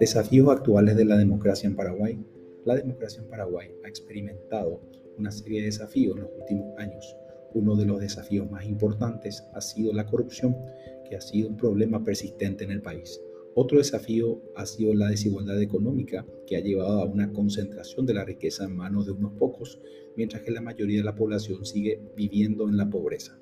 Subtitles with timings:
[0.00, 2.18] Desafíos actuales de la democracia en Paraguay.
[2.64, 4.80] La democracia en Paraguay ha experimentado
[5.18, 7.16] una serie de desafíos en los últimos años.
[7.54, 10.56] Uno de los desafíos más importantes ha sido la corrupción,
[11.08, 13.20] que ha sido un problema persistente en el país.
[13.54, 18.24] Otro desafío ha sido la desigualdad económica, que ha llevado a una concentración de la
[18.24, 19.80] riqueza en manos de unos pocos,
[20.14, 23.38] mientras que la mayoría de la población sigue viviendo en la pobreza.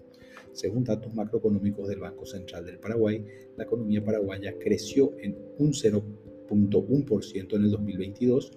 [0.54, 3.24] Según datos macroeconómicos del Banco Central del Paraguay,
[3.56, 6.02] la economía paraguaya creció en un 0
[6.48, 8.52] 0.1% en el 2022,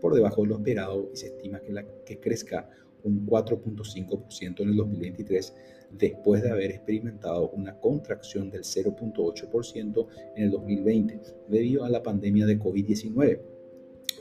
[0.00, 2.68] por debajo de lo esperado y se estima que, la, que crezca
[3.02, 5.54] un 4.5% en el 2023
[5.92, 12.46] después de haber experimentado una contracción del 0.8% en el 2020 debido a la pandemia
[12.46, 13.55] de COVID-19.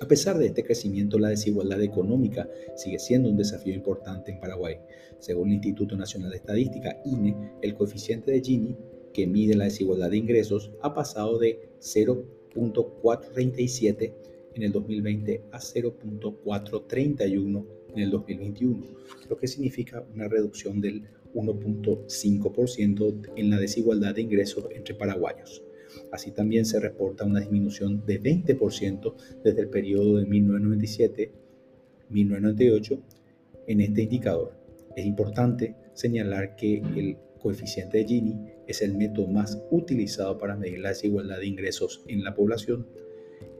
[0.01, 4.77] A pesar de este crecimiento, la desigualdad económica sigue siendo un desafío importante en Paraguay.
[5.19, 8.75] Según el Instituto Nacional de Estadística, INE, el coeficiente de Gini,
[9.13, 14.13] que mide la desigualdad de ingresos, ha pasado de 0 0.437
[14.55, 18.83] en el 2020 a 0.431 en el 2021,
[19.29, 25.64] lo que significa una reducción del 1.5% en la desigualdad de ingresos entre paraguayos.
[26.11, 30.25] Así también se reporta una disminución de 20% desde el periodo de
[32.09, 32.99] 1997-1998
[33.67, 34.53] en este indicador.
[34.95, 38.35] Es importante señalar que el coeficiente de Gini
[38.67, 42.87] es el método más utilizado para medir la desigualdad de ingresos en la población.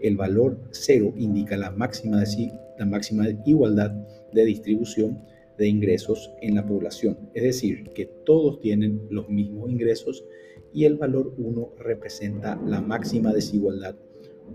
[0.02, 3.92] El valor cero indica la máxima, de, la máxima igualdad
[4.34, 5.22] de distribución
[5.58, 10.26] de ingresos en la población, es decir, que todos tienen los mismos ingresos
[10.76, 13.96] y el valor 1 representa la máxima desigualdad.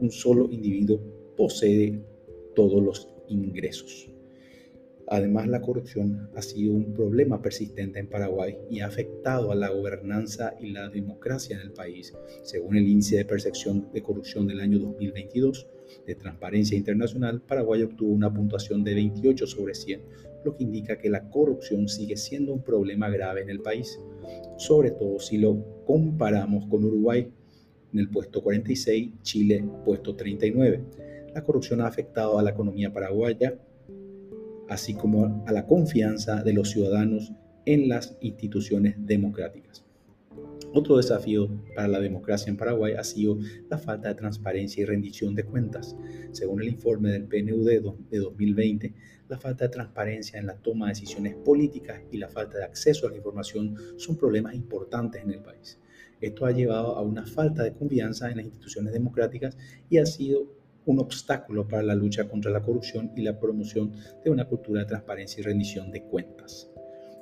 [0.01, 1.01] Un solo individuo
[1.35, 1.99] posee
[2.55, 4.11] todos los ingresos.
[5.13, 9.69] Además, la corrupción ha sido un problema persistente en Paraguay y ha afectado a la
[9.69, 12.15] gobernanza y la democracia en el país.
[12.45, 15.67] Según el índice de percepción de corrupción del año 2022
[16.07, 20.01] de Transparencia Internacional, Paraguay obtuvo una puntuación de 28 sobre 100,
[20.45, 23.99] lo que indica que la corrupción sigue siendo un problema grave en el país,
[24.59, 27.29] sobre todo si lo comparamos con Uruguay
[27.93, 30.85] en el puesto 46, Chile puesto 39.
[31.35, 33.59] La corrupción ha afectado a la economía paraguaya
[34.71, 37.33] así como a la confianza de los ciudadanos
[37.67, 39.85] en las instituciones democráticas.
[40.73, 43.39] Otro desafío para la democracia en Paraguay ha sido
[43.69, 45.97] la falta de transparencia y rendición de cuentas.
[46.31, 47.69] Según el informe del PNUD
[48.11, 48.95] de 2020,
[49.29, 53.09] la falta de transparencia en la toma de decisiones políticas y la falta de acceso
[53.09, 55.81] a la información son problemas importantes en el país.
[56.21, 59.57] Esto ha llevado a una falta de confianza en las instituciones democráticas
[59.89, 63.93] y ha sido un obstáculo para la lucha contra la corrupción y la promoción
[64.25, 66.71] de una cultura de transparencia y rendición de cuentas.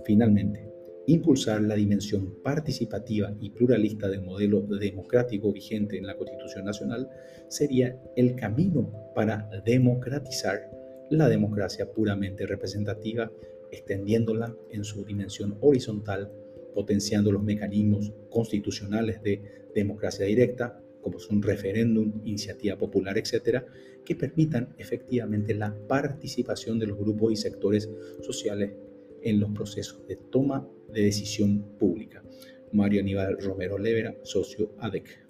[0.05, 0.69] Finalmente,
[1.07, 7.09] impulsar la dimensión participativa y pluralista del modelo democrático vigente en la Constitución Nacional
[7.49, 10.71] sería el camino para democratizar
[11.11, 13.31] la democracia puramente representativa,
[13.73, 16.31] extendiéndola en su dimensión horizontal,
[16.75, 19.43] potenciando los mecanismos constitucionales de
[19.75, 23.67] democracia directa, como son referéndum, iniciativa popular, etcétera,
[24.05, 27.89] que permitan efectivamente la participación de los grupos y sectores
[28.21, 28.73] sociales
[29.23, 32.23] en los procesos de toma de decisión pública.
[32.73, 35.27] Mario Aníbal Romero Levera, socio ADEC.